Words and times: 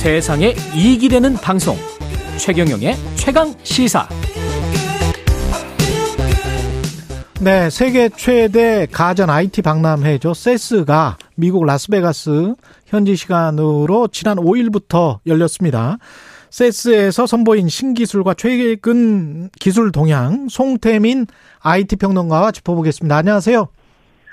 세상에 0.00 0.54
이익이 0.74 1.10
되는 1.10 1.34
방송 1.34 1.76
최경영의 2.38 2.96
최강 3.16 3.54
시사 3.62 4.08
네, 7.42 7.68
세계 7.68 8.08
최대 8.08 8.86
가전 8.90 9.28
IT 9.28 9.60
박람회죠. 9.60 10.32
세스가 10.32 11.18
미국 11.34 11.66
라스베가스 11.66 12.54
현지 12.86 13.14
시간으로 13.14 14.08
지난 14.08 14.38
5일부터 14.38 15.18
열렸습니다. 15.26 15.98
세스에서 16.48 17.26
선보인 17.26 17.68
신기술과 17.68 18.32
최근 18.38 19.50
기술 19.60 19.92
동향 19.92 20.48
송태민 20.48 21.26
IT 21.60 21.96
평론가와 21.96 22.52
짚어보겠습니다. 22.52 23.14
안녕하세요. 23.18 23.68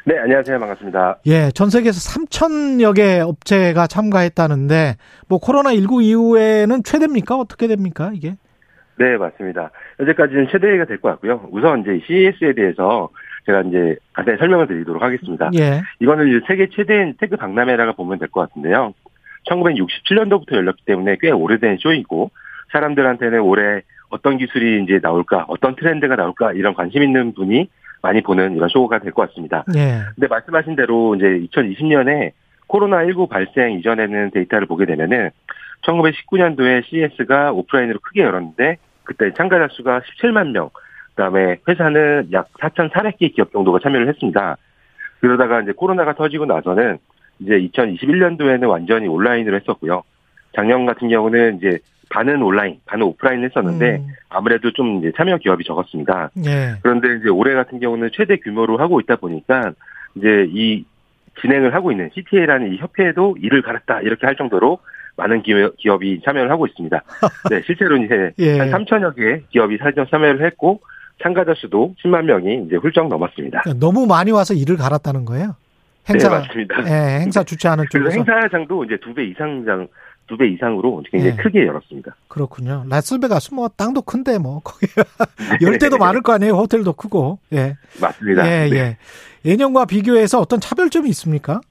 네, 0.07 0.17
안녕하세요. 0.19 0.57
반갑습니다. 0.57 1.17
예, 1.25 1.49
전 1.53 1.69
세계에서 1.69 1.99
3천여 1.99 2.95
개 2.95 3.19
업체가 3.19 3.87
참가했다는데 3.87 4.95
뭐 5.27 5.37
코로나 5.37 5.73
19 5.73 6.01
이후에는 6.01 6.81
최대입니까? 6.83 7.35
어떻게 7.35 7.67
됩니까? 7.67 8.11
이게? 8.13 8.35
네, 8.97 9.17
맞습니다. 9.17 9.69
현재까지는 9.97 10.47
최대가 10.49 10.85
될 10.85 11.01
것 11.01 11.09
같고요. 11.09 11.49
우선 11.51 11.81
이제 11.81 11.99
CES에 12.07 12.53
대해서 12.53 13.09
제가 13.47 13.61
이제 13.63 13.97
간단히 14.13 14.37
설명을 14.37 14.67
드리도록 14.67 15.03
하겠습니다. 15.03 15.51
예. 15.59 15.81
이거는 15.99 16.29
이제 16.29 16.39
세계 16.47 16.69
최대인 16.69 17.13
태그 17.19 17.35
박람회라고 17.35 17.97
보면 18.01 18.17
될 18.19 18.29
것 18.29 18.47
같은데요. 18.47 18.93
1967년도부터 19.49 20.53
열렸기 20.53 20.85
때문에 20.85 21.17
꽤 21.19 21.31
오래된 21.31 21.77
쇼이고 21.79 22.31
사람들한테는 22.71 23.41
올해 23.41 23.81
어떤 24.09 24.37
기술이 24.37 24.83
이제 24.83 24.99
나올까, 25.01 25.43
어떤 25.49 25.75
트렌드가 25.75 26.15
나올까 26.15 26.53
이런 26.53 26.73
관심 26.73 27.03
있는 27.03 27.33
분이 27.33 27.69
많이 28.07 28.21
보는 28.21 28.55
이런 28.55 28.69
쇼가 28.69 28.99
될 28.99 29.11
것 29.11 29.27
같습니다. 29.29 29.65
예. 29.75 29.99
근데 30.15 30.27
말씀하신 30.27 30.75
대로 30.77 31.15
이제 31.15 31.25
2020년에 31.51 32.31
코로나19 32.69 33.29
발생 33.29 33.73
이전에는 33.73 34.31
데이터를 34.31 34.65
보게 34.65 34.85
되면은 34.85 35.31
1919년도에 35.85 36.85
CES가 36.85 37.51
오프라인으로 37.51 37.99
크게 37.99 38.21
열었는데 38.21 38.77
그때 39.03 39.33
참가자 39.33 39.67
수가 39.71 40.01
17만 40.01 40.51
명, 40.51 40.69
그다음에 41.15 41.57
회사는 41.67 42.29
약 42.31 42.47
4,400개 42.59 43.33
기업 43.35 43.51
정도가 43.51 43.79
참여를 43.83 44.07
했습니다. 44.07 44.57
그러다가 45.19 45.61
이제 45.61 45.73
코로나가 45.73 46.13
터지고 46.13 46.45
나서는 46.45 46.97
이제 47.39 47.53
2021년도에는 47.59 48.69
완전히 48.69 49.07
온라인으로 49.07 49.55
했었고요. 49.57 50.03
작년 50.55 50.85
같은 50.85 51.09
경우는 51.09 51.57
이제 51.57 51.79
반은 52.09 52.41
온라인, 52.41 52.79
반은 52.85 53.05
오프라인 53.05 53.43
했었는데 53.43 53.97
음. 53.97 54.07
아무래도 54.29 54.71
좀 54.71 54.99
이제 54.99 55.11
참여 55.15 55.37
기업이 55.37 55.63
적었습니다. 55.65 56.31
예. 56.45 56.75
그런데 56.81 57.15
이제 57.19 57.29
올해 57.29 57.53
같은 57.53 57.79
경우는 57.79 58.09
최대 58.13 58.37
규모로 58.37 58.77
하고 58.77 58.99
있다 58.99 59.17
보니까 59.17 59.73
이제 60.15 60.47
이 60.49 60.85
진행을 61.41 61.73
하고 61.73 61.91
있는 61.91 62.09
CTA라는 62.15 62.73
이 62.73 62.77
협회에도 62.77 63.35
일을 63.39 63.61
갈았다 63.61 64.01
이렇게 64.01 64.25
할 64.25 64.35
정도로 64.35 64.79
많은 65.17 65.41
기업, 65.43 65.75
기업 65.77 66.03
이 66.03 66.21
참여를 66.23 66.49
하고 66.51 66.65
있습니다. 66.67 67.01
네, 67.49 67.61
실제로 67.65 67.97
이제 67.97 68.31
예. 68.39 68.57
한 68.59 68.71
3천여 68.71 69.15
개 69.15 69.41
기업이 69.49 69.77
사전 69.77 70.05
참여를 70.09 70.45
했고 70.45 70.79
참가자 71.21 71.53
수도 71.55 71.95
10만 72.03 72.23
명이 72.25 72.65
이제 72.67 72.75
훌쩍 72.75 73.07
넘었습니다. 73.07 73.63
너무 73.79 74.05
많이 74.05 74.31
와서 74.31 74.53
일을 74.53 74.77
갈았다는 74.77 75.25
거예요? 75.25 75.55
행사, 76.09 76.29
네, 76.29 76.35
맞습니다. 76.37 76.75
예, 76.87 77.19
행사 77.19 77.43
주최하는 77.43 77.85
쪽에서. 77.91 78.15
행사장도 78.15 78.85
이제 78.85 78.97
두 79.01 79.13
배 79.13 79.25
이상장, 79.25 79.87
두 80.27 80.37
배 80.37 80.47
이상으로 80.49 81.01
굉장히 81.09 81.33
예. 81.37 81.41
크게 81.41 81.65
열었습니다. 81.65 82.15
그렇군요. 82.27 82.83
라스베가스 82.89 83.53
뭐 83.53 83.67
땅도 83.69 84.01
큰데 84.03 84.37
뭐 84.37 84.59
거기 84.63 84.85
열 85.63 85.77
대도 85.77 85.97
많을 85.97 86.21
거 86.21 86.33
아니에요. 86.33 86.53
호텔도 86.53 86.93
크고. 86.93 87.39
예. 87.53 87.75
맞습니다. 88.01 88.45
예, 88.45 88.69
네. 88.69 88.75
예. 88.75 88.97
예년과 89.49 89.85
비교해서 89.85 90.39
어떤 90.39 90.59
차별점이 90.59 91.09
있습니까? 91.09 91.61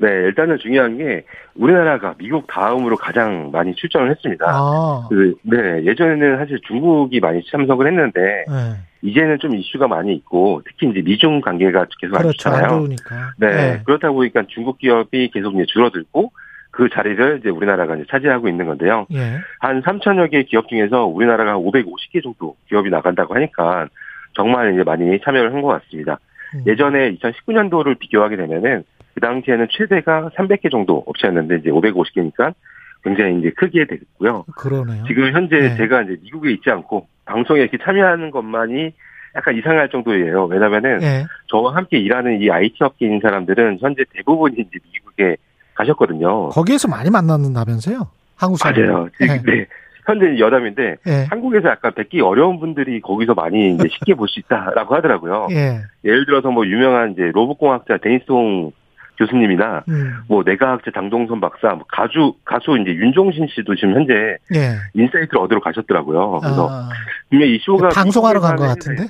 네, 0.00 0.08
일단은 0.08 0.58
중요한 0.58 0.96
게 0.98 1.24
우리나라가 1.56 2.14
미국 2.18 2.46
다음으로 2.46 2.96
가장 2.96 3.50
많이 3.52 3.74
출전을 3.74 4.10
했습니다. 4.12 4.46
아. 4.48 5.06
그, 5.08 5.34
네, 5.42 5.84
예전에는 5.84 6.38
사실 6.38 6.60
중국이 6.68 7.18
많이 7.18 7.42
참석을 7.50 7.86
했는데, 7.88 8.20
예. 8.48 8.76
이제는 9.02 9.38
좀 9.40 9.56
이슈가 9.56 9.88
많이 9.88 10.14
있고, 10.14 10.62
특히 10.64 10.88
이제 10.90 11.02
미중 11.02 11.40
관계가 11.40 11.86
계속 12.00 12.14
안 12.16 12.22
그렇죠. 12.22 12.48
안 12.48 12.54
좋잖아요. 12.54 12.68
좋으니까. 12.78 13.32
네, 13.38 13.46
예. 13.48 13.82
그렇다 13.84 14.10
보니까 14.12 14.44
중국 14.48 14.78
기업이 14.78 15.30
계속 15.32 15.54
이제 15.54 15.64
줄어들고, 15.66 16.30
그 16.78 16.88
자리를 16.88 17.40
이제 17.40 17.50
우리나라가 17.50 17.96
이제 17.96 18.04
차지하고 18.08 18.48
있는 18.48 18.66
건데요. 18.66 19.08
예. 19.12 19.40
한 19.58 19.82
3천여 19.82 20.30
개 20.30 20.44
기업 20.44 20.68
중에서 20.68 21.06
우리나라가 21.06 21.58
550개 21.58 22.22
정도 22.22 22.54
기업이 22.68 22.88
나간다고 22.88 23.34
하니까, 23.34 23.88
정말 24.34 24.72
이제 24.74 24.84
많이 24.84 25.18
참여를 25.24 25.52
한 25.52 25.60
것 25.60 25.82
같습니다. 25.82 26.20
음. 26.54 26.62
예전에 26.68 27.16
2019년도를 27.16 27.98
비교하게 27.98 28.36
되면은, 28.36 28.84
그 29.12 29.20
당시에는 29.20 29.66
최대가 29.72 30.30
300개 30.36 30.70
정도 30.70 31.02
업체였는데, 31.04 31.56
이제 31.56 31.70
550개니까 31.70 32.54
굉장히 33.02 33.40
이제 33.40 33.50
크게 33.56 33.86
됐고요. 33.86 34.44
그러네요. 34.56 35.02
지금 35.08 35.32
현재 35.32 35.56
네. 35.58 35.76
제가 35.76 36.02
이제 36.02 36.16
미국에 36.22 36.52
있지 36.52 36.70
않고 36.70 37.08
방송에 37.24 37.62
이렇게 37.62 37.76
참여하는 37.78 38.30
것만이 38.30 38.92
약간 39.34 39.56
이상할 39.56 39.88
정도예요. 39.88 40.44
왜냐면은 40.44 41.02
예. 41.02 41.24
저와 41.48 41.74
함께 41.74 41.98
일하는 41.98 42.40
이 42.40 42.48
IT 42.48 42.76
업계인 42.84 43.18
사람들은 43.20 43.78
현재 43.80 44.04
대부분이 44.14 44.54
이제 44.60 44.78
미국에 44.92 45.36
가셨거든요. 45.78 46.48
거기에서 46.50 46.88
많이 46.88 47.08
만났다면서요? 47.10 48.08
한국 48.36 48.58
사람. 48.58 48.80
맞아요. 48.82 49.08
예. 49.20 49.26
네. 49.26 49.66
현재 50.06 50.38
여담인데 50.38 50.96
예. 51.06 51.26
한국에서 51.28 51.68
약간 51.68 51.92
뵙기 51.94 52.20
어려운 52.22 52.58
분들이 52.60 53.00
거기서 53.00 53.34
많이 53.34 53.74
이제 53.74 53.88
쉽게 53.90 54.14
볼 54.14 54.26
수 54.28 54.40
있다라고 54.40 54.94
하더라고요. 54.94 55.48
예. 55.50 55.80
예를 56.04 56.24
들어서 56.26 56.50
뭐 56.50 56.66
유명한 56.66 57.12
이제 57.12 57.30
로봇공학자 57.34 57.98
데니스홍 57.98 58.72
교수님이나 59.18 59.82
음. 59.88 60.14
뭐 60.28 60.42
뇌과학자 60.46 60.92
장동선 60.94 61.40
박사, 61.40 61.68
뭐 61.74 61.84
가수 61.88 62.34
가수 62.44 62.78
이제 62.78 62.94
윤종신 62.94 63.48
씨도 63.48 63.74
지금 63.74 63.94
현재 63.96 64.12
예. 64.54 64.76
insight를 64.94 65.38
얻으러 65.40 65.60
가셨더라고요. 65.60 66.38
그래서 66.40 66.68
아. 66.70 66.88
분명 67.28 67.48
이 67.48 67.58
쇼가 67.60 67.88
방송하러 67.88 68.40
간것 68.40 68.60
미국에서 68.60 68.68
하는 68.68 68.74
같은데? 68.74 69.08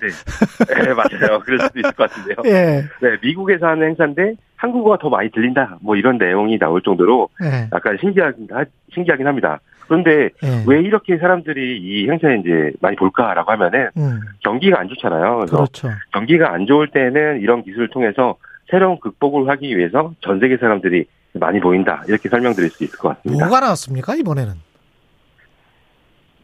네, 0.84 0.94
맞아요. 0.94 1.38
그럴 1.40 1.60
수도 1.60 1.78
있을 1.78 1.92
것 1.92 2.10
같은데요. 2.10 2.36
예. 2.46 2.84
네, 3.02 3.16
미국에서 3.22 3.66
하는 3.66 3.88
행사인데 3.88 4.34
한국어가 4.58 4.98
더 4.98 5.08
많이 5.08 5.30
들린다. 5.30 5.78
뭐 5.80 5.96
이런 5.96 6.18
내용이 6.18 6.58
나올 6.58 6.82
정도로 6.82 7.28
예. 7.42 7.68
약간 7.72 7.96
신기하긴 8.00 8.48
하- 8.50 8.64
신기하긴 8.92 9.26
합니다. 9.26 9.60
그런데 9.86 10.30
예. 10.42 10.64
왜 10.66 10.80
이렇게 10.82 11.16
사람들이 11.16 11.78
이 11.80 12.08
행사에 12.10 12.38
이제 12.40 12.72
많이 12.80 12.96
볼까라고 12.96 13.50
하면은 13.52 13.88
음. 13.96 14.20
경기가 14.40 14.78
안 14.80 14.88
좋잖아요. 14.88 15.36
그래서 15.38 15.56
그렇죠. 15.56 15.88
경기가 16.12 16.52
안 16.52 16.66
좋을 16.66 16.88
때는 16.88 17.40
이런 17.40 17.62
기술을 17.62 17.88
통해서 17.88 18.36
새로운 18.70 18.98
극복을 19.00 19.48
하기 19.48 19.78
위해서 19.78 20.12
전 20.20 20.40
세계 20.40 20.56
사람들이 20.58 21.06
많이 21.34 21.60
보인다. 21.60 22.02
이렇게 22.08 22.28
설명드릴 22.28 22.68
수 22.70 22.82
있을 22.84 22.98
것 22.98 23.08
같습니다. 23.16 23.44
뭐가 23.46 23.60
나왔습니까, 23.60 24.14
이번에는? 24.16 24.52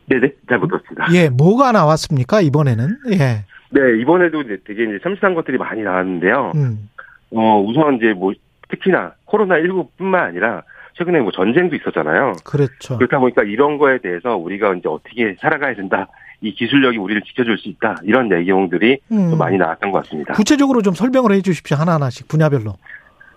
네네, 0.06 0.30
잘못 0.48 0.68
들었습니다. 0.68 1.06
예, 1.14 1.28
뭐가 1.30 1.72
나왔습니까, 1.72 2.40
이번에는? 2.42 2.98
예. 3.12 3.44
네, 3.70 4.00
이번에도 4.00 4.42
되게 4.64 4.84
이제 4.84 4.98
참신한 5.02 5.34
것들이 5.34 5.58
많이 5.58 5.82
나왔는데요. 5.82 6.52
음. 6.54 6.88
어, 7.32 7.60
우선 7.66 7.96
이제 7.96 8.12
뭐, 8.12 8.32
특히나 8.68 9.12
코로나19뿐만 9.26 10.14
아니라 10.14 10.62
최근에 10.96 11.20
뭐 11.20 11.32
전쟁도 11.32 11.74
있었잖아요. 11.76 12.34
그렇죠. 12.44 12.96
그렇다 12.98 13.18
보니까 13.18 13.42
이런 13.42 13.78
거에 13.78 13.98
대해서 13.98 14.36
우리가 14.36 14.74
이제 14.74 14.88
어떻게 14.88 15.34
살아가야 15.40 15.74
된다. 15.74 16.06
이 16.40 16.52
기술력이 16.54 16.98
우리를 16.98 17.22
지켜줄 17.22 17.58
수 17.58 17.68
있다. 17.68 17.96
이런 18.04 18.28
내용들이 18.28 18.98
음. 19.12 19.30
좀 19.30 19.38
많이 19.38 19.56
나왔던 19.56 19.90
것 19.90 20.04
같습니다. 20.04 20.34
구체적으로 20.34 20.82
좀 20.82 20.94
설명을 20.94 21.32
해 21.32 21.40
주십시오. 21.40 21.76
하나하나씩 21.76 22.28
분야별로. 22.28 22.74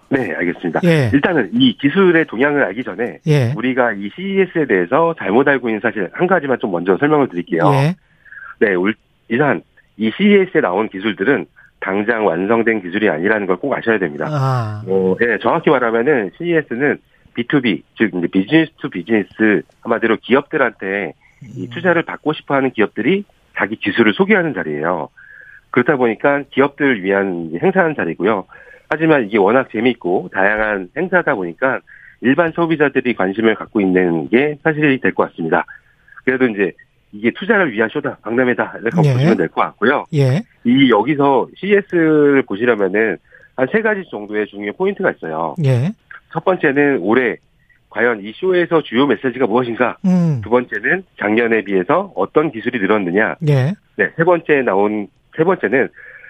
네, 0.09 0.34
알겠습니다. 0.36 0.81
예. 0.86 1.09
일단은 1.14 1.50
이 1.54 1.75
기술의 1.78 2.25
동향을 2.25 2.64
알기 2.64 2.84
전에 2.84 3.19
예. 3.28 3.54
우리가 3.58 3.94
이 3.94 4.09
CES에 4.16 4.66
대해서 4.68 5.14
잘못 5.18 5.48
알고 5.48 5.68
있는 5.69 5.81
사실 5.81 6.09
한 6.14 6.28
가지만 6.28 6.58
좀 6.59 6.72
먼저 6.72 6.96
설명을 6.98 7.28
드릴게요. 7.30 7.62
예. 7.74 7.96
네, 8.59 8.74
울- 8.75 8.96
일단 9.30 9.62
이 9.98 10.12
CES에 10.16 10.62
나온 10.62 10.88
기술들은 10.90 11.46
당장 11.88 12.25
완성된 12.25 12.81
기술이 12.81 13.10
아니라는 13.10 13.48
걸 13.48 13.57
꼭 13.57 13.74
아셔야 13.74 13.98
됩니다. 13.98 14.25
아. 14.30 14.84
어, 14.86 15.16
예, 15.22 15.38
정확히 15.42 15.69
말하면은 15.69 16.31
CES는 16.38 17.00
B2B, 17.36 17.81
즉 17.98 18.12
이제 18.13 18.28
business 18.27 18.71
to 18.77 18.89
business 18.89 19.62
한마디로 19.81 20.18
기업들한테 20.22 21.13
이 21.56 21.66
음. 21.66 21.69
투자를 21.72 22.04
받고 22.04 22.34
싶어 22.34 22.56
하는 22.56 22.72
기업들이 22.72 23.24
자기 23.57 23.75
기술을 23.78 24.13
소개하는 24.13 24.54
자리예요. 24.54 25.10
그렇다 25.72 25.95
보니까 25.98 26.44
기업들을 26.51 27.04
위한 27.04 27.51
행사하는 27.62 27.95
자리고요. 27.95 28.45
하지만 28.90 29.25
이게 29.25 29.38
워낙 29.38 29.69
재미있고 29.72 30.30
다양한 30.33 30.90
행사다 30.95 31.36
보니까 31.36 31.80
일반 32.22 32.51
소비자들이 32.51 33.16
관심을 33.16 33.56
갖고 33.56 33.81
있는 33.81 34.30
게 34.30 34.57
사실이 34.63 35.00
될 35.00 35.13
것 35.13 35.30
같습니다. 35.30 35.66
그래도 36.25 36.45
이제 36.48 36.74
이게 37.13 37.31
투자를 37.31 37.71
위한 37.71 37.89
쇼다, 37.89 38.18
박람회다 38.21 38.75
이렇게 38.81 39.09
예. 39.09 39.13
보시면 39.13 39.38
될 39.38 39.48
것 39.50 39.62
같고요. 39.62 40.06
예. 40.13 40.42
이 40.65 40.89
여기서 40.92 41.48
CES를 41.57 42.44
보시려면은 42.44 43.18
한 43.56 43.68
세 43.71 43.81
가지 43.81 44.04
정도의 44.12 44.45
중요한 44.48 44.75
포인트가 44.77 45.12
있어요. 45.12 45.56
예. 45.65 45.92
첫 46.31 46.44
번째는 46.45 47.00
올해 47.01 47.38
과연 47.89 48.21
이 48.24 48.31
쇼에서 48.36 48.83
주요 48.83 49.07
메시지가 49.07 49.48
무엇인가? 49.48 49.98
음. 50.06 50.42
두 50.44 50.50
번째는 50.50 51.04
작년에 51.19 51.63
비해서 51.63 52.12
어떤 52.15 52.51
기술이 52.51 52.80
늘었느냐? 52.80 53.36
예. 53.48 53.74
네, 53.95 54.09
세 54.15 54.24
번째 54.24 54.62
나온 54.63 55.07
세 55.36 55.44
번째는 55.44 55.89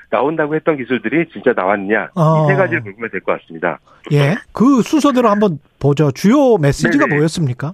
나온다고 0.10 0.56
했던 0.56 0.78
기술들이 0.78 1.26
진짜 1.34 1.52
나왔느냐? 1.54 2.12
어. 2.16 2.46
이세 2.46 2.56
가지를 2.56 2.84
보면 2.84 3.10
될 3.10 3.20
것 3.22 3.42
같습니다. 3.42 3.80
예. 4.14 4.36
그 4.54 4.82
순서대로 4.84 5.28
한번 5.28 5.60
보죠. 5.80 6.12
주요 6.12 6.58
메시지가 6.58 7.06
네네. 7.08 7.16
뭐였습니까? 7.16 7.74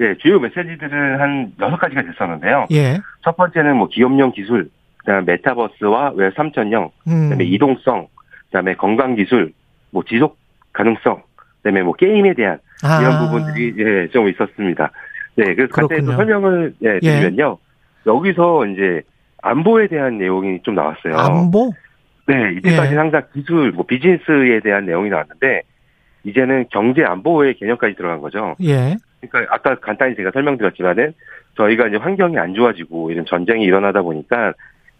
예, 0.00 0.14
주요 0.18 0.38
메시지들은 0.38 1.20
한 1.20 1.52
여섯 1.60 1.76
가지가 1.76 2.02
됐었는데요. 2.02 2.66
예. 2.72 2.98
첫 3.22 3.36
번째는 3.36 3.76
뭐 3.76 3.88
기업용 3.88 4.32
기술, 4.32 4.68
그다음 4.98 5.24
메타버스와 5.24 6.12
웹 6.16 6.34
3.0, 6.34 6.90
음. 7.06 7.22
그다음에 7.22 7.44
이동성, 7.44 8.08
그다음에 8.46 8.74
건강 8.74 9.14
기술, 9.14 9.52
뭐 9.90 10.02
지속 10.06 10.36
가능성, 10.72 11.22
그다음에 11.62 11.82
뭐 11.82 11.94
게임에 11.94 12.34
대한 12.34 12.58
아. 12.82 13.00
이런 13.00 13.18
부분들이 13.26 13.74
예, 13.78 14.08
좀 14.08 14.28
있었습니다. 14.28 14.90
네, 15.36 15.54
그래서 15.54 15.72
간단히 15.72 16.02
그렇군요. 16.02 16.16
설명을 16.16 16.74
예, 16.82 17.00
드리면요. 17.00 17.58
여기서 18.06 18.66
이제 18.66 19.02
안보에 19.42 19.88
대한 19.88 20.18
내용이 20.18 20.60
좀 20.62 20.74
나왔어요. 20.74 21.16
안보? 21.16 21.72
네, 22.26 22.52
이때까지 22.58 22.92
예. 22.92 22.96
항상 22.96 23.22
기술, 23.32 23.72
뭐 23.72 23.86
비즈니스에 23.86 24.60
대한 24.62 24.84
내용이 24.84 25.08
나왔는데 25.08 25.62
이제는 26.24 26.66
경제 26.70 27.04
안보의 27.04 27.54
개념까지 27.54 27.94
들어간 27.94 28.20
거죠. 28.20 28.56
예. 28.62 28.96
그러니까 29.28 29.54
아까 29.54 29.74
간단히 29.76 30.14
제가 30.16 30.30
설명드렸지만은 30.32 31.12
저희가 31.56 31.88
이제 31.88 31.96
환경이 31.96 32.38
안 32.38 32.54
좋아지고 32.54 33.10
이런 33.10 33.24
전쟁이 33.26 33.64
일어나다 33.64 34.02
보니까 34.02 34.52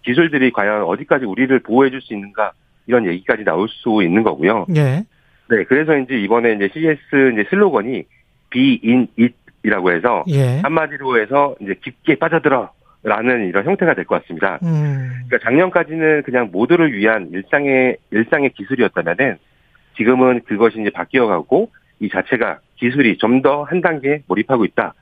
기술들이 0.02 0.50
과연 0.52 0.82
어디까지 0.82 1.24
우리를 1.24 1.58
보호해줄 1.60 2.00
수 2.00 2.14
있는가 2.14 2.52
이런 2.86 3.06
얘기까지 3.06 3.44
나올 3.44 3.68
수 3.68 4.02
있는 4.02 4.22
거고요. 4.22 4.66
예. 4.76 5.04
네, 5.48 5.64
그래서 5.64 5.96
이제 5.98 6.14
이번에 6.16 6.52
이제 6.54 6.68
CES 6.72 7.32
이제 7.32 7.44
슬로건이 7.50 8.04
Be 8.50 8.80
in 8.84 9.08
it이라고 9.18 9.92
해서 9.92 10.24
예. 10.28 10.60
한마디로 10.60 11.20
해서 11.20 11.56
이제 11.60 11.74
깊게 11.82 12.16
빠져들어 12.16 12.70
라는 13.02 13.46
이런 13.46 13.64
형태가 13.64 13.94
될 13.94 14.04
것 14.04 14.20
같습니다. 14.22 14.58
음. 14.64 15.10
그러니까 15.28 15.38
작년까지는 15.48 16.22
그냥 16.22 16.48
모두를 16.50 16.92
위한 16.92 17.28
일상의 17.32 17.98
일상의 18.10 18.50
기술이었다면은 18.50 19.36
지금은 19.96 20.40
그것이 20.44 20.80
이제 20.80 20.90
바뀌어가고 20.90 21.70
이 22.00 22.08
자체가 22.08 22.58
기술이 22.76 23.18
좀 23.18 23.42
더 23.42 23.64
한 23.64 23.80
단계 23.80 24.22
몰입하고 24.26 24.64
있다, 24.64 24.94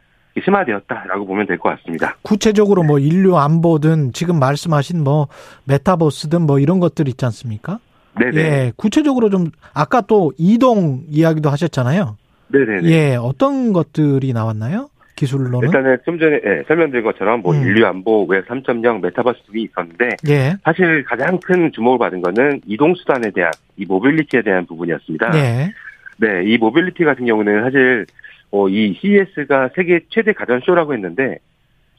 심화되었다라고 0.45 1.27
보면 1.27 1.47
될 1.47 1.59
것 1.59 1.71
같습니다. 1.77 2.17
구체적으로 2.23 2.83
뭐 2.83 2.99
인류 2.99 3.37
안보든 3.37 4.13
지금 4.13 4.39
말씀하신 4.39 5.03
뭐 5.05 5.29
메타버스든 5.65 6.43
뭐 6.43 6.59
이런 6.59 6.81
것들 6.81 7.09
있지 7.09 7.25
않습니까? 7.27 7.79
네네, 8.21 8.41
예. 8.41 8.73
구체적으로 8.77 9.29
좀 9.31 9.47
아까 9.73 10.01
또 10.01 10.33
이동 10.39 11.03
이야기도 11.09 11.51
하셨잖아요. 11.51 12.17
네네. 12.49 12.83
예. 12.85 13.17
어떤 13.17 13.73
것들이 13.73 14.33
나왔나요? 14.33 14.89
기술로는? 15.17 15.69
일단은 15.69 15.99
좀 16.05 16.19
전에 16.19 16.41
예, 16.45 16.63
설명드린 16.67 17.05
것처럼 17.05 17.41
뭐 17.41 17.55
음. 17.55 17.63
인류 17.63 17.87
안보, 17.87 18.25
웹 18.27 18.47
3.0, 18.47 19.01
메타버스 19.01 19.43
등이 19.47 19.63
있었는데 19.63 20.09
예. 20.29 20.57
사실 20.65 21.05
가장 21.05 21.39
큰 21.39 21.71
주목을 21.73 21.99
받은 21.99 22.21
거는 22.21 22.61
이동 22.67 22.95
수단에 22.97 23.31
대한 23.31 23.53
이 23.77 23.85
mobility에 23.85 24.43
대한 24.43 24.67
부분이었습니다. 24.67 25.31
예. 25.37 25.73
네, 26.19 26.45
이 26.45 26.59
모빌리티 26.59 27.05
같은 27.05 27.27
경우는 27.27 27.63
사실 27.63 28.07
어, 28.51 28.69
이 28.69 28.95
CES가 29.01 29.71
세계 29.75 30.01
최대 30.11 30.33
가전 30.33 30.61
쇼라고 30.61 30.95
했는데 30.95 31.39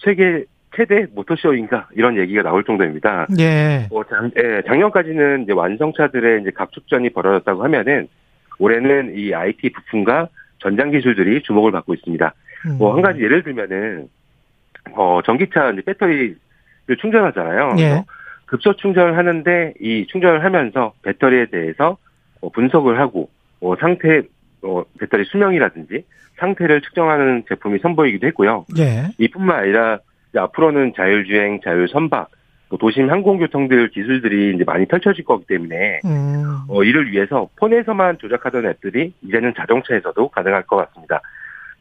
세계 0.04 0.46
최대 0.76 1.06
모터쇼인가 1.14 1.88
이런 1.94 2.18
얘기가 2.18 2.44
나올 2.44 2.64
정도입니다. 2.64 3.28
예. 3.40 3.88
뭐 3.90 4.04
작, 4.04 4.30
예, 4.38 4.62
작년까지는 4.68 5.44
이제 5.44 5.54
완성차들의 5.54 6.42
이제 6.42 6.52
각축전이 6.52 7.12
벌어졌다고 7.12 7.64
하면은 7.64 8.08
올해는 8.60 9.18
이 9.18 9.34
IT 9.34 9.70
부품과 9.70 10.28
전장 10.60 10.92
기술들이 10.92 11.44
주목을 11.44 11.72
받고 11.72 11.94
있습니다. 11.94 12.34
음. 12.68 12.78
뭐한 12.78 13.02
가지 13.02 13.22
예를 13.22 13.44
들면은 13.44 14.10
어 14.94 15.22
전기차 15.26 15.72
이제 15.72 15.82
배터리를 15.82 16.38
충전하잖아요. 17.00 17.76
예. 17.80 18.04
급소 18.46 18.76
충전을 18.76 19.18
하는데 19.18 19.74
이 19.80 20.06
충전을 20.08 20.44
하면서 20.44 20.94
배터리에 21.04 21.48
대해서 21.48 21.98
어, 22.42 22.50
분석을 22.50 23.00
하고 23.00 23.30
어, 23.66 23.76
상태 23.80 24.22
어, 24.62 24.84
배터리 25.00 25.26
수명이라든지 25.26 26.04
상태를 26.38 26.82
측정하는 26.82 27.44
제품이 27.50 27.80
선보이기도 27.80 28.28
했고요. 28.28 28.66
예. 28.78 29.08
이뿐만 29.18 29.60
아니라 29.60 30.00
앞으로는 30.36 30.94
자율주행, 30.96 31.62
자율선박, 31.64 32.30
또 32.70 32.78
도심 32.78 33.10
항공교통들 33.10 33.90
기술들이 33.90 34.54
이제 34.56 34.64
많이 34.66 34.86
펼쳐질 34.86 35.24
거기 35.24 35.46
때문에 35.46 36.02
음. 36.06 36.58
어, 36.68 36.84
이를 36.84 37.12
위해서 37.12 37.48
폰에서만 37.58 38.18
조작하던 38.20 38.66
앱들이 38.68 39.14
이제는 39.22 39.54
자동차에서도 39.56 40.28
가능할 40.30 40.64
것 40.64 40.76
같습니다. 40.78 41.22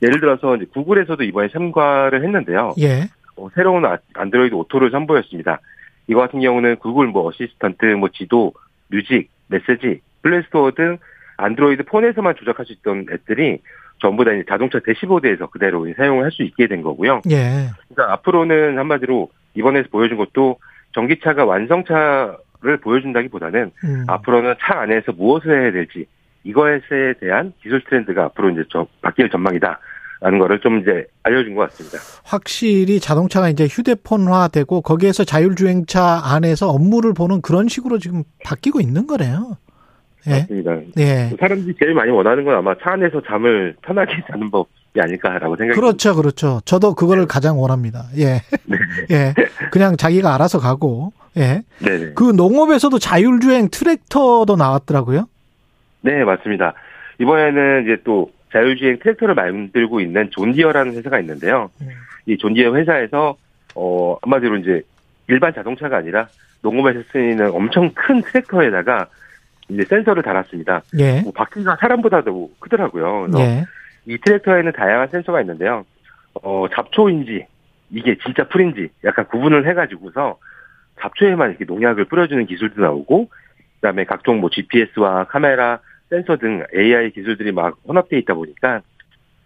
예를 0.02 0.20
들어서 0.20 0.56
이제 0.56 0.66
구글에서도 0.72 1.22
이번에 1.22 1.48
참가를 1.48 2.22
했는데요. 2.22 2.74
예. 2.80 3.08
어, 3.36 3.48
새로운 3.54 3.84
아- 3.84 3.98
안드로이드 4.14 4.54
오토를 4.54 4.90
선보였습니다. 4.90 5.60
이거 6.06 6.20
같은 6.20 6.40
경우는 6.40 6.76
구글 6.76 7.08
뭐 7.08 7.26
Assistant, 7.28 7.86
뭐 7.86 8.08
지도, 8.10 8.52
뮤직, 8.88 9.30
메시지, 9.48 10.00
Play 10.22 10.44
Store 10.44 10.70
등 10.72 10.98
안드로이드 11.36 11.84
폰에서만 11.84 12.34
조작할 12.36 12.66
수 12.66 12.72
있던 12.72 13.06
앱들이 13.10 13.60
전부 14.00 14.24
다 14.24 14.32
이제 14.32 14.44
자동차 14.48 14.80
대시보드에서 14.80 15.48
그대로 15.48 15.86
사용을 15.96 16.24
할수 16.24 16.42
있게 16.42 16.66
된 16.66 16.82
거고요. 16.82 17.22
예. 17.30 17.70
그러니까 17.88 18.12
앞으로는 18.14 18.78
한마디로 18.78 19.30
이번에서 19.54 19.88
보여준 19.90 20.16
것도 20.18 20.58
전기차가 20.92 21.44
완성차를 21.44 22.78
보여준다기보다는 22.82 23.70
음. 23.84 24.04
앞으로는 24.08 24.54
차 24.60 24.80
안에서 24.80 25.12
무엇을 25.12 25.62
해야 25.62 25.72
될지 25.72 26.06
이것에 26.44 27.14
대한 27.20 27.52
기술 27.62 27.82
트렌드가 27.84 28.24
앞으로 28.24 28.50
이제 28.50 28.64
좀 28.68 28.86
바뀔 29.00 29.30
전망이다 29.30 29.78
라는 30.20 30.38
거를 30.38 30.60
좀 30.60 30.80
이제 30.80 31.06
알려준 31.22 31.54
것 31.54 31.68
같습니다. 31.70 31.98
확실히 32.24 33.00
자동차가 33.00 33.48
이제 33.48 33.66
휴대폰화되고 33.66 34.80
거기에서 34.82 35.24
자율주행차 35.24 36.22
안에서 36.24 36.68
업무를 36.68 37.12
보는 37.12 37.42
그런 37.42 37.68
식으로 37.68 37.98
지금 37.98 38.22
바뀌고 38.44 38.80
있는 38.80 39.06
거네요. 39.06 39.58
예. 40.26 40.30
맞습니다. 40.30 40.76
예. 40.98 41.30
사람들이 41.38 41.74
제일 41.78 41.94
많이 41.94 42.10
원하는 42.10 42.44
건 42.44 42.54
아마 42.54 42.74
차 42.82 42.92
안에서 42.92 43.22
잠을 43.26 43.74
편하게 43.82 44.22
자는 44.30 44.50
법이 44.50 45.00
아닐까라고 45.00 45.56
생각이 45.56 45.78
그렇죠, 45.78 46.14
그렇죠. 46.14 46.60
저도 46.64 46.94
그거를 46.94 47.26
가장 47.26 47.58
원합니다. 47.60 48.04
예. 48.16 48.40
네. 48.64 48.78
예. 49.10 49.34
그냥 49.70 49.96
자기가 49.96 50.34
알아서 50.34 50.58
가고. 50.58 51.12
예. 51.36 51.62
네네. 51.84 52.12
그 52.14 52.24
농업에서도 52.24 52.98
자율주행 52.98 53.68
트랙터도 53.70 54.56
나왔더라고요. 54.56 55.26
네, 56.02 56.22
맞습니다. 56.24 56.74
이번에는 57.18 57.84
이제 57.84 57.96
또 58.04 58.30
자율주행 58.52 58.98
트랙터를 59.00 59.34
만들고 59.34 60.00
있는 60.00 60.30
존디어라는 60.30 60.94
회사가 60.94 61.18
있는데요. 61.20 61.70
음. 61.80 61.88
이 62.26 62.38
존디어 62.38 62.74
회사에서 62.74 63.36
어 63.74 64.16
한마디로 64.22 64.58
이제 64.58 64.82
일반 65.26 65.52
자동차가 65.52 65.96
아니라 65.96 66.28
농업에서 66.62 67.00
쓰이는 67.10 67.50
엄청 67.50 67.90
큰 67.94 68.22
트랙터에다가 68.22 69.08
이제 69.68 69.84
센서를 69.84 70.22
달았습니다. 70.22 70.82
예. 70.98 71.20
뭐 71.22 71.32
바퀴가 71.32 71.76
사람보다도 71.80 72.50
크더라고요. 72.60 73.28
그래서 73.30 73.40
예. 73.40 73.64
이 74.06 74.18
트랙터에는 74.18 74.72
다양한 74.72 75.08
센서가 75.08 75.40
있는데요. 75.40 75.84
어 76.42 76.66
잡초인지 76.72 77.46
이게 77.90 78.16
진짜 78.24 78.46
풀인지 78.48 78.90
약간 79.04 79.26
구분을 79.26 79.68
해가지고서 79.68 80.38
잡초에만 81.00 81.50
이렇게 81.50 81.64
농약을 81.64 82.06
뿌려주는 82.06 82.44
기술도 82.46 82.80
나오고 82.80 83.28
그다음에 83.76 84.04
각종 84.04 84.40
뭐 84.40 84.50
GPS와 84.50 85.24
카메라, 85.24 85.78
센서 86.10 86.36
등 86.36 86.64
AI 86.74 87.10
기술들이 87.10 87.52
막 87.52 87.76
혼합되어 87.86 88.18
있다 88.20 88.34
보니까 88.34 88.80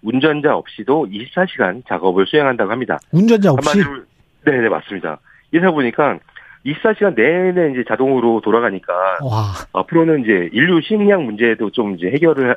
운전자 0.03 0.57
없이도 0.57 1.09
24시간 1.11 1.83
작업을 1.89 2.27
수행한다고 2.27 2.71
합니다. 2.71 2.99
운전자 3.13 3.51
없이. 3.51 3.83
네네 4.45 4.69
맞습니다. 4.69 5.19
이러다 5.51 5.73
보니까 5.73 6.19
24시간 6.67 7.15
내내 7.15 7.73
이제 7.73 7.85
자동으로 7.89 8.41
돌아가니까 8.43 8.93
와. 9.23 9.53
앞으로는 9.73 10.23
이제 10.23 10.51
인류 10.53 10.81
식량 10.83 11.25
문제도 11.25 11.71
좀 11.71 11.95
이제 11.97 12.09
해결을 12.09 12.57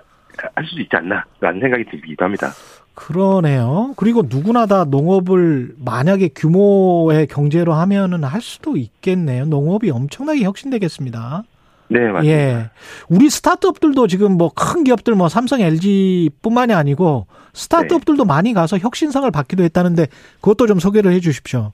할 0.56 0.66
수도 0.66 0.82
있지 0.82 0.96
않나라는 0.96 1.62
생각이 1.62 1.86
들기도 1.86 2.26
합니다. 2.26 2.50
그러네요. 2.94 3.94
그리고 3.96 4.24
누구나 4.28 4.66
다 4.66 4.84
농업을 4.86 5.76
만약에 5.84 6.30
규모의 6.36 7.28
경제로 7.28 7.74
하면은 7.74 8.24
할 8.24 8.42
수도 8.42 8.76
있겠네요. 8.76 9.46
농업이 9.46 9.90
엄청나게 9.92 10.42
혁신되겠습니다. 10.44 11.44
네 11.90 12.00
맞습니다. 12.00 12.26
예. 12.26 12.70
우리 13.10 13.30
스타트업들도 13.30 14.08
지금 14.08 14.38
뭐 14.38 14.50
큰 14.50 14.84
기업들 14.84 15.14
뭐 15.16 15.28
삼성, 15.30 15.60
LG뿐만이 15.62 16.74
아니고 16.74 17.28
스타트업들도 17.54 18.24
많이 18.26 18.54
가서 18.54 18.78
혁신상을 18.78 19.30
받기도 19.32 19.64
했다는데 19.64 20.08
그것도 20.42 20.68
좀 20.68 20.80
소개를 20.80 21.12
해 21.12 21.20
주십시오. 21.20 21.72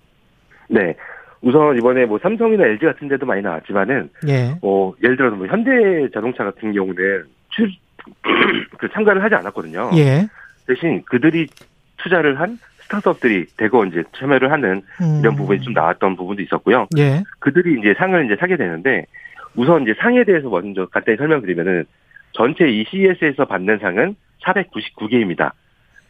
네. 0.70 0.96
우선 1.42 1.78
이번에 1.78 2.06
뭐 2.06 2.20
삼성이나 2.20 2.66
LG 2.66 2.86
같은 2.86 3.08
데도 3.08 3.26
많이 3.26 3.42
나왔지만은 3.42 4.10
예. 4.28 4.56
어 4.62 4.94
예를 5.04 5.18
들어서 5.18 5.36
뭐 5.36 5.48
현대 5.48 6.10
자동차 6.14 6.44
같은 6.44 6.74
경우는 6.74 7.26
출, 7.50 7.72
그 8.78 8.90
참가를 8.92 9.24
하지 9.24 9.36
않았거든요. 9.36 9.92
예. 9.98 10.28
대신 10.68 11.04
그들이 11.06 11.48
투자를 11.98 12.40
한 12.40 12.58
스타트업들이 12.82 13.46
대거 13.58 13.86
이제 13.86 14.04
참여를 14.18 14.52
하는 14.52 14.82
음. 15.02 15.20
이런 15.22 15.36
부분이 15.36 15.62
좀 15.62 15.74
나왔던 15.74 16.16
부분도 16.16 16.42
있었고요. 16.42 16.88
예. 16.98 17.24
그들이 17.40 17.80
이제 17.80 17.94
상을 17.98 18.26
이제 18.26 18.36
사게 18.40 18.58
되는데 18.58 19.06
우선 19.56 19.84
이제 19.84 19.94
상에 20.00 20.24
대해서 20.24 20.50
먼저 20.50 20.86
간단히 20.88 21.18
설명드리면은 21.18 21.86
전체 22.32 22.68
이 22.68 22.86
CES에서 22.90 23.46
받는 23.46 23.80
상은 23.80 24.16
499개입니다. 24.44 25.52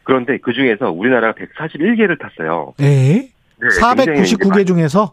그런데 0.04 0.38
그 0.38 0.52
중에서 0.52 0.90
우리나라가 0.90 1.34
141개를 1.34 2.18
탔어요. 2.18 2.74
예. 2.80 3.28
네, 3.60 3.68
굉장히 3.96 4.22
이제 4.22 4.36
499개 4.36 4.66
중에서 4.66 5.12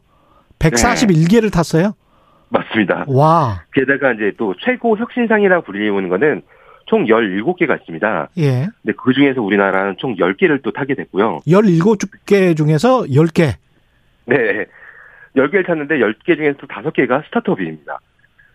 141개를 0.70 1.52
탔어요? 1.52 1.94
맞습니다. 2.50 3.06
와. 3.08 3.64
게다가 3.74 4.14
이제 4.14 4.32
또 4.38 4.54
최고 4.60 4.98
혁신상이라고 4.98 5.64
불리는 5.64 6.10
거는 6.10 6.42
총 6.86 7.06
17개가 7.06 7.80
있습니다. 7.82 8.30
예. 8.38 8.68
근데 8.82 8.96
그 9.04 9.14
중에서 9.14 9.42
우리나라는 9.42 9.96
총 9.98 10.16
10개를 10.16 10.62
또 10.62 10.72
타게 10.72 10.96
됐고요. 10.96 11.40
17개 11.48 12.56
중에서 12.56 13.04
10개. 13.04 13.54
네. 14.26 14.66
10개를 15.36 15.66
탔는데 15.66 16.00
10개 16.00 16.38
중에서 16.38 16.58
또 16.60 16.68
5개가 16.68 17.26
스타트업입니다. 17.26 18.00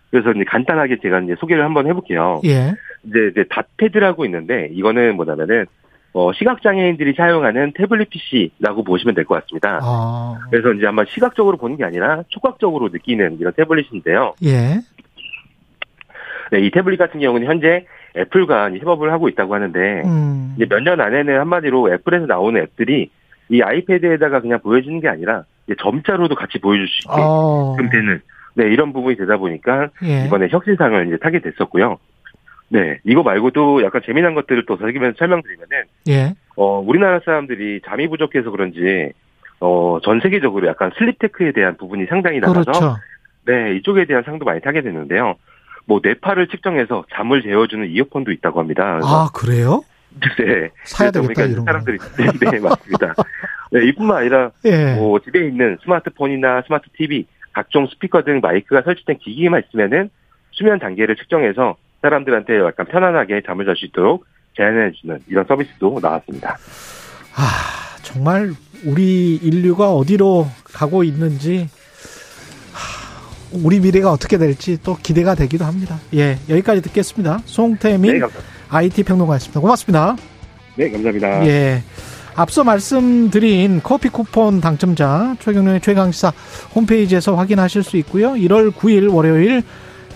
그래서 0.09 0.31
이제 0.31 0.43
간단하게 0.45 0.97
제가 1.01 1.19
이제 1.21 1.35
소개를 1.39 1.63
한번 1.63 1.87
해볼게요. 1.87 2.41
예. 2.45 2.73
이제, 3.03 3.29
이제 3.31 3.45
닷패드라고 3.49 4.25
있는데 4.25 4.69
이거는 4.71 5.15
뭐냐면은 5.15 5.65
어, 6.13 6.33
시각장애인들이 6.33 7.13
사용하는 7.13 7.71
태블릿 7.73 8.09
PC라고 8.09 8.83
보시면 8.83 9.15
될 9.15 9.23
것 9.25 9.41
같습니다. 9.43 9.79
아. 9.81 10.37
그래서 10.49 10.73
이제 10.73 10.85
아마 10.85 11.05
시각적으로 11.05 11.55
보는 11.57 11.77
게 11.77 11.85
아니라 11.85 12.23
촉각적으로 12.27 12.89
느끼는 12.89 13.37
이런 13.39 13.53
태블릿인데요. 13.53 14.33
예. 14.43 14.81
네, 16.51 16.59
이 16.59 16.69
태블릿 16.71 16.99
같은 16.99 17.19
경우는 17.21 17.47
현재 17.47 17.85
애플과 18.17 18.71
협업을 18.77 19.11
하고 19.13 19.29
있다고 19.29 19.55
하는데 19.55 20.01
음. 20.05 20.53
이제 20.57 20.65
몇 20.69 20.81
년 20.83 20.99
안에는 20.99 21.39
한마디로 21.39 21.93
애플에서 21.93 22.25
나오는 22.25 22.61
앱들이 22.61 23.09
이 23.49 23.61
아이패드에다가 23.61 24.41
그냥 24.41 24.59
보여지는 24.59 24.99
게 24.99 25.07
아니라 25.07 25.43
점자로도 25.79 26.35
같이 26.35 26.59
보여줄 26.59 26.87
수 26.89 26.97
있게 27.07 27.13
어. 27.21 27.77
되는 27.89 28.21
네 28.55 28.65
이런 28.65 28.91
부분이 28.91 29.15
되다 29.15 29.37
보니까 29.37 29.87
예. 30.03 30.25
이번에 30.25 30.49
혁신상을 30.49 31.07
이제 31.07 31.17
타게 31.17 31.39
됐었고요. 31.39 31.97
네 32.73 32.99
이거 33.03 33.21
말고도 33.21 33.83
약간 33.83 34.01
재미난 34.05 34.33
것들을 34.33 34.65
또 34.65 34.77
설명면서 34.77 35.17
설명드리면은 35.19 35.83
예. 36.07 36.33
어 36.55 36.79
우리나라 36.79 37.19
사람들이 37.25 37.81
잠이 37.85 38.07
부족해서 38.07 38.49
그런지 38.49 39.11
어 39.59 39.99
전 40.03 40.19
세계적으로 40.21 40.67
약간 40.67 40.89
슬립 40.97 41.19
테크에 41.19 41.51
대한 41.51 41.75
부분이 41.77 42.05
상당히 42.07 42.39
낮아서 42.39 42.61
그렇죠. 42.63 42.95
네 43.45 43.75
이쪽에 43.75 44.05
대한 44.05 44.23
상도 44.23 44.45
많이 44.45 44.61
타게 44.61 44.81
되는데요. 44.81 45.35
뭐 45.85 45.99
뇌파를 46.01 46.47
측정해서 46.47 47.03
잠을 47.13 47.41
재워주는 47.41 47.89
이어폰도 47.89 48.31
있다고 48.31 48.59
합니다. 48.59 48.99
아, 49.03 49.29
그래요? 49.33 49.83
네. 50.39 50.69
사야 50.83 51.11
되겠다, 51.11 51.21
보니까 51.21 51.43
이런 51.43 51.65
거. 51.65 51.71
사람들이 51.71 51.97
네, 52.17 52.51
네 52.51 52.59
맞습니다. 52.63 53.13
네, 53.71 53.85
이뿐만 53.87 54.17
아니라 54.17 54.51
예. 54.65 54.95
뭐 54.95 55.19
집에 55.19 55.45
있는 55.45 55.77
스마트폰이나 55.83 56.61
스마트 56.67 56.87
TV, 56.97 57.25
각종 57.51 57.87
스피커 57.87 58.23
등 58.23 58.39
마이크가 58.41 58.83
설치된 58.83 59.17
기기만 59.19 59.63
있으면은 59.67 60.09
수면 60.51 60.79
단계를 60.79 61.15
측정해서 61.17 61.75
사람들한테 62.01 62.59
약간 62.59 62.85
편안하게 62.87 63.41
잠을 63.45 63.65
잘 63.65 63.75
수 63.75 63.85
있도록 63.85 64.25
제안해주는 64.57 65.19
이런 65.27 65.45
서비스도 65.47 65.99
나왔습니다. 66.01 66.57
아, 67.35 67.97
정말 68.01 68.51
우리 68.85 69.35
인류가 69.35 69.91
어디로 69.93 70.47
가고 70.73 71.03
있는지 71.03 71.69
하, 72.73 73.59
우리 73.63 73.79
미래가 73.79 74.11
어떻게 74.11 74.37
될지 74.37 74.81
또 74.83 74.95
기대가 74.97 75.35
되기도 75.35 75.63
합니다. 75.65 75.97
예, 76.13 76.37
여기까지 76.49 76.81
듣겠습니다. 76.81 77.39
송태민 77.45 78.19
네. 78.19 78.27
IT 78.69 79.03
평론가였습니다. 79.03 79.59
고맙습니다. 79.59 80.15
네, 80.75 80.89
감사합니다. 80.89 81.45
예. 81.47 81.83
앞서 82.35 82.63
말씀드린 82.63 83.81
커피 83.83 84.09
쿠폰 84.09 84.61
당첨자 84.61 85.35
최경련의 85.39 85.81
최강시사 85.81 86.31
홈페이지에서 86.75 87.35
확인하실 87.35 87.83
수 87.83 87.97
있고요. 87.97 88.31
1월 88.31 88.71
9일 88.71 89.13
월요일 89.13 89.63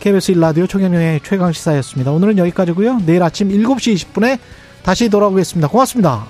KBS 0.06 0.34
1라디오 0.34 0.70
최경련의 0.70 1.22
최강시사였습니다. 1.22 2.12
오늘은 2.12 2.38
여기까지고요. 2.38 3.02
내일 3.08 3.24
아침 3.24 3.50
7시 3.50 3.96
20분에 4.14 4.38
다시 4.84 5.10
돌아오겠습니다. 5.10 5.68
고맙습니다. 5.68 6.28